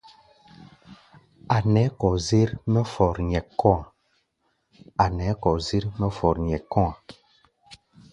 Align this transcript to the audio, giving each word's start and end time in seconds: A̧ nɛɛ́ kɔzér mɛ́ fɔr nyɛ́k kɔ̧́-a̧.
A̧ 1.55 1.59
nɛɛ́ 1.73 1.93
kɔzér 1.99 2.49
mɛ́ 5.97 6.09
fɔr 6.19 6.35
nyɛ́k 6.47 6.67
kɔ̧́-a̧. 6.71 6.95